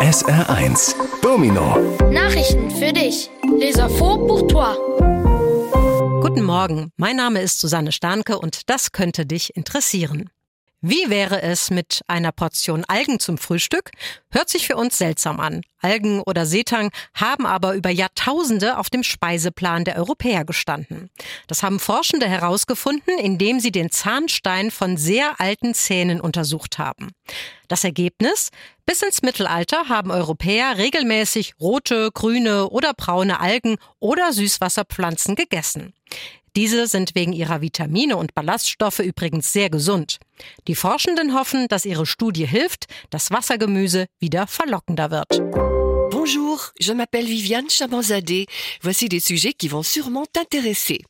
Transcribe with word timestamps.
SR1 0.00 0.94
Domino 1.20 1.76
Nachrichten 2.10 2.70
für 2.70 2.90
dich. 2.90 3.30
Les 3.58 3.76
infos 3.76 4.16
pour 4.26 4.48
toi. 4.48 4.74
Guten 6.22 6.42
Morgen, 6.42 6.90
mein 6.96 7.16
Name 7.16 7.42
ist 7.42 7.60
Susanne 7.60 7.92
Starnke 7.92 8.38
und 8.38 8.70
das 8.70 8.92
könnte 8.92 9.26
dich 9.26 9.54
interessieren. 9.56 10.30
Wie 10.82 11.10
wäre 11.10 11.42
es 11.42 11.70
mit 11.70 12.00
einer 12.06 12.32
Portion 12.32 12.86
Algen 12.86 13.20
zum 13.20 13.36
Frühstück? 13.36 13.90
Hört 14.30 14.48
sich 14.48 14.66
für 14.66 14.76
uns 14.76 14.96
seltsam 14.96 15.38
an. 15.38 15.60
Algen 15.82 16.20
oder 16.22 16.46
Seetang 16.46 16.90
haben 17.12 17.44
aber 17.44 17.74
über 17.74 17.90
Jahrtausende 17.90 18.78
auf 18.78 18.88
dem 18.88 19.02
Speiseplan 19.02 19.84
der 19.84 19.96
Europäer 19.96 20.46
gestanden. 20.46 21.10
Das 21.48 21.62
haben 21.62 21.80
Forschende 21.80 22.26
herausgefunden, 22.26 23.18
indem 23.18 23.60
sie 23.60 23.72
den 23.72 23.90
Zahnstein 23.90 24.70
von 24.70 24.96
sehr 24.96 25.38
alten 25.38 25.74
Zähnen 25.74 26.18
untersucht 26.18 26.78
haben. 26.78 27.10
Das 27.68 27.84
Ergebnis? 27.84 28.50
Bis 28.86 29.02
ins 29.02 29.20
Mittelalter 29.20 29.88
haben 29.88 30.10
Europäer 30.10 30.78
regelmäßig 30.78 31.54
rote, 31.60 32.10
grüne 32.10 32.70
oder 32.70 32.94
braune 32.94 33.38
Algen 33.38 33.76
oder 33.98 34.32
Süßwasserpflanzen 34.32 35.36
gegessen. 35.36 35.92
Diese 36.56 36.86
sind 36.86 37.14
wegen 37.14 37.32
ihrer 37.32 37.60
Vitamine 37.60 38.16
und 38.16 38.34
Ballaststoffe 38.34 38.98
übrigens 38.98 39.52
sehr 39.52 39.70
gesund. 39.70 40.18
Die 40.66 40.74
Forschenden 40.74 41.34
hoffen, 41.34 41.68
dass 41.68 41.84
ihre 41.84 42.06
Studie 42.06 42.46
hilft, 42.46 42.86
dass 43.10 43.30
Wassergemüse 43.30 44.06
wieder 44.18 44.46
verlockender 44.46 45.10
wird. 45.10 45.40
Bonjour, 46.10 46.58
je 46.78 46.92
m'appelle 46.92 47.28
Viviane 47.28 47.70
Chabanzadeh. 47.70 48.46
Voici 48.82 49.08
des 49.08 49.20
sujets 49.20 49.52
qui 49.52 49.68
vont 49.68 49.84
sûrement 49.84 50.26
t'intéresser. 50.32 51.04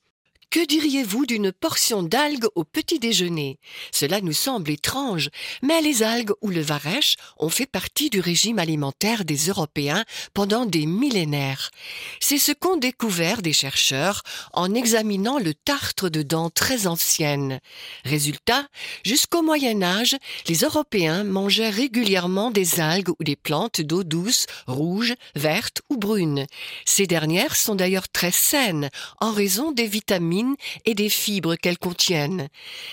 Que 0.51 0.67
diriez-vous 0.67 1.27
d'une 1.27 1.53
portion 1.53 2.03
d'algues 2.03 2.49
au 2.57 2.65
petit 2.65 2.99
déjeuner? 2.99 3.61
Cela 3.93 4.21
nous 4.21 4.33
semble 4.33 4.73
étrange, 4.73 5.29
mais 5.63 5.81
les 5.81 6.03
algues 6.03 6.33
ou 6.41 6.49
le 6.49 6.61
varech 6.61 7.15
ont 7.39 7.51
fait 7.51 7.67
partie 7.67 8.11
du 8.11 8.19
régime 8.19 8.59
alimentaire 8.59 9.25
des 9.25 9.47
Européens 9.47 10.05
pendant 10.35 10.67
des 10.67 10.87
millénaires. 10.87 11.71
C'est 12.19 12.41
ce 12.41 12.51
qu'ont 12.51 12.79
découvert 12.79 13.43
des 13.43 13.53
chercheurs 13.53 14.25
en 14.53 14.75
examinant 14.75 15.39
le 15.39 15.55
tartre 15.55 16.09
de 16.09 16.23
dents 16.23 16.51
très 16.51 16.89
anciennes. 16.89 17.61
Résultat, 18.05 18.67
jusqu'au 19.05 19.43
Moyen 19.43 19.81
Âge, 19.85 20.17
les 20.49 20.65
Européens 20.65 21.23
mangeaient 21.23 21.71
régulièrement 21.71 22.51
des 22.51 22.81
algues 22.81 23.11
ou 23.21 23.23
des 23.23 23.37
plantes 23.37 23.83
d'eau 23.83 24.03
douce, 24.03 24.47
rouges, 24.67 25.15
vertes 25.37 25.83
ou 25.91 25.97
brunes. 25.97 26.47
Ces 26.87 27.07
dernières 27.07 27.55
sont 27.55 27.77
d'ailleurs 27.77 28.09
très 28.09 28.33
saines 28.33 28.91
en 29.21 29.31
raison 29.31 29.71
des 29.71 29.87
vitamines 29.87 30.40
et 30.85 30.95
des 30.95 31.09
fibres 31.09 31.57
qu'elles 31.57 31.79
contiennent. 31.79 32.49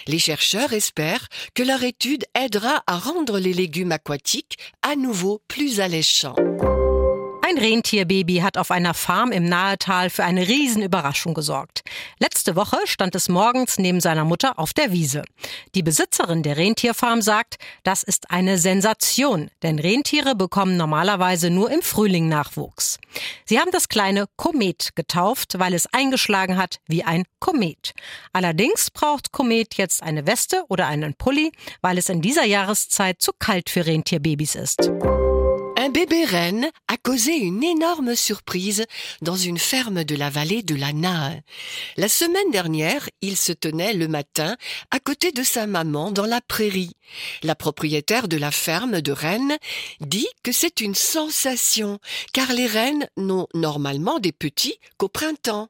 Les 0.07 0.19
chercheurs 0.19 0.73
espèrent 0.73 1.27
que 1.53 1.63
leur 1.63 1.83
étude 1.83 2.25
aidera 2.35 2.83
à 2.87 2.97
rendre 2.97 3.39
les 3.39 3.53
légumes 3.53 3.91
aquatiques 3.91 4.57
à 4.81 4.95
nouveau 4.95 5.41
plus 5.47 5.79
alléchants. 5.79 6.35
Ein 7.49 7.59
Rentierbaby 7.59 8.39
hat 8.39 8.57
auf 8.57 8.71
einer 8.71 8.93
Farm 8.93 9.31
im 9.31 9.47
Nahetal 9.47 10.09
für 10.09 10.25
eine 10.25 10.45
Riesenüberraschung 10.45 11.33
gesorgt. 11.33 11.81
Letzte 12.19 12.57
Woche 12.57 12.75
stand 12.83 13.15
es 13.15 13.29
morgens 13.29 13.79
neben 13.79 14.01
seiner 14.01 14.25
Mutter 14.25 14.59
auf 14.59 14.73
der 14.73 14.91
Wiese. 14.91 15.23
Die 15.73 15.81
Besitzerin 15.81 16.43
der 16.43 16.57
Rentierfarm 16.57 17.21
sagt, 17.21 17.55
das 17.83 18.03
ist 18.03 18.31
eine 18.31 18.57
Sensation, 18.57 19.49
denn 19.63 19.79
Rentiere 19.79 20.35
bekommen 20.35 20.75
normalerweise 20.75 21.49
nur 21.49 21.71
im 21.71 21.81
Frühling 21.81 22.27
Nachwuchs. 22.27 22.99
Sie 23.45 23.59
haben 23.59 23.71
das 23.71 23.87
kleine 23.87 24.25
Komet 24.35 24.89
getauft, 24.95 25.57
weil 25.57 25.73
es 25.73 25.87
eingeschlagen 25.93 26.57
hat 26.57 26.81
wie 26.87 27.05
ein 27.05 27.23
Komet. 27.39 27.93
Allerdings 28.33 28.91
braucht 28.91 29.31
Komet 29.31 29.75
jetzt 29.75 30.03
eine 30.03 30.27
Weste 30.27 30.65
oder 30.67 30.87
einen 30.87 31.13
Pulli, 31.13 31.53
weil 31.79 31.97
es 31.97 32.09
in 32.09 32.21
dieser 32.21 32.43
Jahreszeit 32.43 33.21
zu 33.21 33.31
kalt 33.39 33.69
für 33.69 33.85
Rentierbabys 33.85 34.55
ist. 34.55 34.91
Un 35.87 35.89
bébé 35.89 36.25
renne 36.25 36.69
a 36.89 36.97
causé 36.97 37.37
une 37.37 37.63
énorme 37.63 38.13
surprise 38.13 38.85
dans 39.21 39.37
une 39.37 39.57
ferme 39.57 40.03
de 40.03 40.17
la 40.17 40.29
vallée 40.29 40.61
de 40.61 40.75
la 40.75 40.91
Nahe. 40.91 41.41
La 41.95 42.09
semaine 42.09 42.51
dernière, 42.51 43.09
il 43.21 43.37
se 43.37 43.53
tenait 43.53 43.93
le 43.93 44.09
matin 44.09 44.57
à 44.91 44.99
côté 44.99 45.31
de 45.31 45.43
sa 45.43 45.65
maman 45.65 46.11
dans 46.11 46.25
la 46.25 46.41
prairie. 46.41 46.91
La 47.41 47.55
propriétaire 47.55 48.27
de 48.27 48.35
la 48.35 48.51
ferme 48.51 48.99
de 48.99 49.13
rennes 49.13 49.55
dit 50.01 50.27
que 50.43 50.51
c'est 50.51 50.81
une 50.81 50.93
sensation, 50.93 51.99
car 52.33 52.51
les 52.51 52.67
rennes 52.67 53.07
n'ont 53.15 53.47
normalement 53.53 54.19
des 54.19 54.33
petits 54.33 54.79
qu'au 54.97 55.07
printemps. 55.07 55.69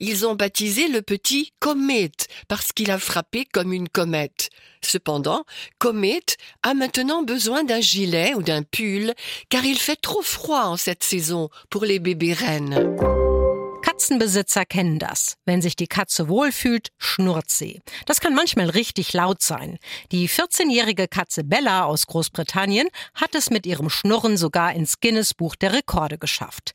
Ils 0.00 0.26
ont 0.26 0.34
baptisé 0.34 0.88
le 0.88 1.02
petit 1.02 1.52
Comet 1.60 2.10
parce 2.48 2.72
qu'il 2.72 2.90
a 2.90 2.98
frappé 2.98 3.44
comme 3.44 3.72
une 3.72 3.88
comète. 3.88 4.50
Cependant, 4.84 5.44
Comet 5.78 6.24
a 6.64 6.74
maintenant 6.74 7.22
besoin 7.22 7.62
d'un 7.62 7.80
gilet 7.80 8.34
ou 8.34 8.42
d'un 8.42 8.62
pull 8.64 9.14
car 9.52 9.66
il 9.66 9.78
fait 9.78 10.00
trop 10.00 10.22
froid 10.22 10.64
en 10.64 10.78
cette 10.78 11.04
saison 11.04 11.50
pour 11.68 11.84
les 11.84 11.98
bébés 11.98 12.32
rennes. 12.32 12.96
Katzenbesitzer 13.82 14.64
kennen 14.64 14.98
das. 14.98 15.36
Wenn 15.44 15.60
sich 15.60 15.76
die 15.76 15.88
Katze 15.88 16.26
wohlfühlt, 16.28 16.88
schnurrt 16.96 17.50
sie. 17.50 17.82
Das 18.06 18.20
kann 18.20 18.34
manchmal 18.34 18.70
richtig 18.70 19.12
laut 19.12 19.42
sein. 19.42 19.78
Die 20.10 20.26
14-jährige 20.26 21.06
Katze 21.06 21.44
Bella 21.44 21.84
aus 21.84 22.06
Großbritannien 22.06 22.88
hat 23.14 23.34
es 23.34 23.50
mit 23.50 23.66
ihrem 23.66 23.90
Schnurren 23.90 24.38
sogar 24.38 24.72
ins 24.72 25.00
Guinness 25.00 25.34
Buch 25.34 25.54
der 25.54 25.74
Rekorde 25.74 26.16
geschafft. 26.16 26.72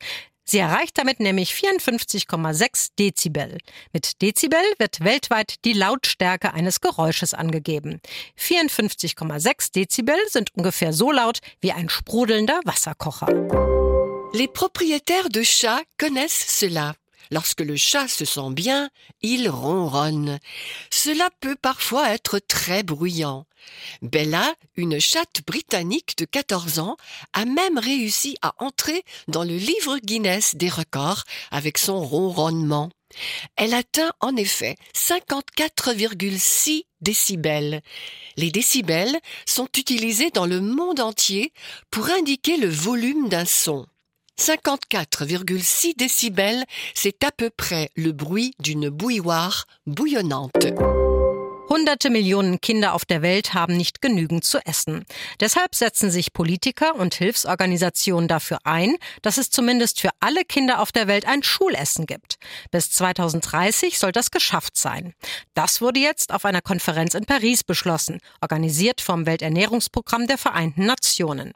Sie 0.50 0.59
erreicht 0.59 0.97
damit 0.97 1.19
nämlich 1.19 1.52
54,6 1.52 2.91
Dezibel. 2.97 3.58
Mit 3.91 4.22
Dezibel 4.22 4.62
wird 4.80 5.02
weltweit 5.02 5.66
die 5.66 5.74
Lautstärke 5.74 6.53
eines 6.53 6.80
Geräusches 6.80 7.34
angegeben. 7.34 8.00
54,6 8.40 9.74
Dezibel 9.74 10.16
sind 10.30 10.56
ungefähr 10.56 10.94
so 10.94 11.12
laut 11.12 11.40
wie 11.59 11.74
ein 11.74 11.90
sprudelnder 11.90 12.62
Wasserkocher. 12.63 13.28
Les 14.34 14.47
propriétaires 14.47 15.30
de 15.30 15.44
chats 15.44 15.84
connaissent 15.97 16.59
cela. 16.59 16.96
Lorsque 17.29 17.62
le 17.62 17.75
chat 17.75 18.08
se 18.08 18.24
sent 18.24 18.53
bien, 18.53 18.90
il 19.22 19.50
ronronne. 19.50 20.40
Cela 20.90 21.28
peut 21.41 21.58
parfois 21.62 22.14
être 22.14 22.40
très 22.40 22.84
bruyant. 22.84 23.47
Bella, 24.01 24.56
une 24.75 25.00
chatte 25.00 25.41
britannique 25.45 26.18
de 26.18 26.25
14 26.25 26.79
ans, 26.79 26.97
a 27.34 27.45
même 27.45 27.78
réussi 27.78 28.38
à 28.41 28.53
entrer 28.59 29.03
dans 29.28 29.44
le 29.44 29.56
livre 29.56 30.00
Guinness 30.00 30.56
des 30.56 30.69
records 30.69 31.23
avec 31.51 31.78
son 31.78 32.03
ronronnement. 32.03 32.90
Elle 33.56 33.73
atteint 33.73 34.12
en 34.19 34.35
effet 34.35 34.75
54,6 34.96 36.84
décibels. 37.01 37.81
Les 38.35 38.51
décibels 38.51 39.17
sont 39.46 39.69
utilisés 39.78 40.29
dans 40.31 40.46
le 40.46 40.59
monde 40.59 41.00
entier 41.00 41.53
pour 41.91 42.09
indiquer 42.09 42.57
le 42.57 42.69
volume 42.69 43.29
d'un 43.29 43.46
son. 43.46 43.85
54,6 44.40 45.97
décibels, 45.97 46.63
c'est 46.94 47.23
à 47.23 47.31
peu 47.31 47.50
près 47.50 47.90
le 47.96 48.12
bruit 48.12 48.53
d'une 48.59 48.90
bouilloire 48.90 49.66
bouillonnante. 49.88 50.67
Hunderte 51.69 52.09
Millionen 52.09 52.61
Kinder 52.61 52.94
auf 52.94 53.03
der 53.03 53.22
Welt 53.22 53.53
haben 53.53 53.75
nicht 53.75 54.01
genügend 54.01 54.45
zu 54.45 54.59
essen. 54.66 55.05
Deshalb 55.41 55.75
setzen 55.75 56.11
sich 56.11 56.31
Politiker 56.31 56.95
und 56.95 57.13
Hilfsorganisationen 57.16 58.29
dafür 58.29 58.59
ein, 58.63 58.95
dass 59.22 59.38
es 59.38 59.50
zumindest 59.50 60.00
für 60.00 60.11
alle 60.22 60.45
Kinder 60.45 60.79
auf 60.79 60.94
der 60.94 61.07
Welt 61.07 61.28
ein 61.28 61.44
Schulessen 61.44 62.05
gibt. 62.05 62.38
Bis 62.72 62.91
2030 62.91 64.00
soll 64.00 64.13
das 64.13 64.31
geschafft 64.31 64.78
sein. 64.78 65.13
Das 65.55 65.81
wurde 65.81 66.00
jetzt 66.00 66.33
auf 66.33 66.45
einer 66.45 66.61
Konferenz 66.61 67.16
in 67.16 67.25
Paris 67.25 67.66
beschlossen, 67.66 68.19
organisiert 68.39 69.01
vom 69.01 69.25
Welternährungsprogramm 69.25 70.28
der 70.28 70.38
Vereinten 70.38 70.85
Nationen. 70.85 71.51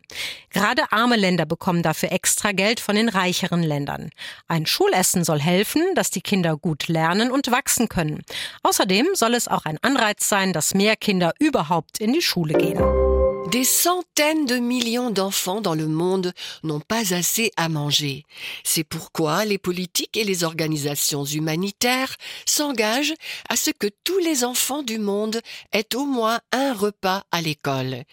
Gerade 0.50 0.92
arme 0.92 1.16
Länder 1.16 1.46
bekommen 1.46 1.84
dafür 1.84 2.12
extra 2.12 2.52
Geld 2.52 2.82
von 2.82 2.96
den 2.96 3.08
reicheren 3.08 3.64
Ländern. 3.64 4.10
Ein 4.50 4.66
Schulessen 4.66 5.24
soll 5.24 5.40
helfen, 5.40 5.84
dass 5.96 6.12
die 6.12 6.22
Kinder 6.22 6.58
gut 6.58 6.90
lernen 6.90 7.32
und 7.32 7.50
wachsen 7.50 7.88
können. 7.88 8.24
Außerdem 8.64 9.08
soll 9.14 9.36
es 9.36 9.48
auch 9.48 9.64
ein 9.64 9.78
Anreiz 10.02 10.28
sein, 10.28 10.52
dass 10.52 10.74
mehr 10.74 10.96
Kinder 10.96 11.32
überhaupt 11.38 12.00
in 12.00 12.12
die 12.12 12.24
Schule 12.24 12.56
gehen. 12.56 13.11
Des 13.50 13.64
centaines 13.64 14.46
de 14.46 14.58
millions 14.58 15.10
d'enfants 15.10 15.62
dans 15.62 15.74
le 15.74 15.88
monde 15.88 16.34
n'ont 16.64 16.80
pas 16.80 17.14
assez 17.14 17.52
à 17.58 17.70
manger. 17.70 18.26
C'est 18.64 18.84
pourquoi 18.84 19.46
les 19.46 19.58
politiques 19.58 20.16
et 20.16 20.24
les 20.24 20.44
organisations 20.44 21.26
humanitaires 21.26 22.16
s'engagent 22.46 23.14
à 23.50 23.56
ce 23.56 23.72
que 23.72 23.88
tous 24.04 24.20
les 24.20 24.44
enfants 24.44 24.84
du 24.84 25.00
monde 25.00 25.42
aient 25.74 25.96
au 25.96 26.06
moins 26.06 26.40
un 26.52 26.74
repas 26.74 27.24
à 27.32 27.42
l'école. 27.42 28.04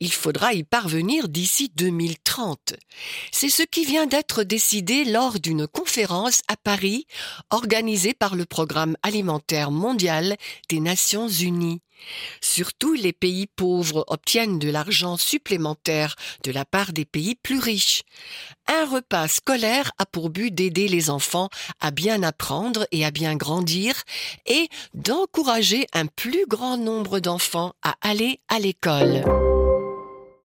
Il 0.00 0.12
faudra 0.12 0.54
y 0.54 0.64
parvenir 0.64 1.28
d'ici 1.28 1.70
2030. 1.76 2.74
C'est 3.30 3.50
ce 3.50 3.62
qui 3.62 3.84
vient 3.84 4.06
d'être 4.06 4.42
décidé 4.42 5.04
lors 5.04 5.38
d'une 5.38 5.66
conférence 5.66 6.42
à 6.48 6.56
Paris 6.56 7.06
organisée 7.50 8.14
par 8.14 8.34
le 8.34 8.46
Programme 8.46 8.96
alimentaire 9.02 9.70
mondial 9.70 10.36
des 10.68 10.80
Nations 10.80 11.28
Unies. 11.28 11.80
Surtout 12.40 12.94
les 12.94 13.12
pays 13.12 13.46
pauvres 13.46 14.04
obtiennent 14.08 14.58
de 14.58 14.70
l'argent 14.70 15.16
supplémentaire 15.16 16.16
de 16.44 16.50
la 16.50 16.64
part 16.64 16.92
des 16.92 17.04
pays 17.04 17.34
plus 17.34 17.58
riches. 17.58 18.02
Un 18.66 18.86
repas 18.86 19.28
scolaire 19.28 19.92
a 19.98 20.06
pour 20.06 20.30
but 20.30 20.54
d'aider 20.54 20.88
les 20.88 21.10
enfants 21.10 21.48
à 21.80 21.90
bien 21.90 22.22
apprendre 22.22 22.86
et 22.92 23.04
à 23.04 23.10
bien 23.10 23.36
grandir 23.36 24.02
et 24.46 24.68
d'encourager 24.94 25.86
un 25.92 26.06
plus 26.06 26.46
grand 26.46 26.76
nombre 26.76 27.20
d'enfants 27.20 27.72
à 27.82 27.96
aller 28.02 28.40
à 28.48 28.58
l'école. 28.58 29.24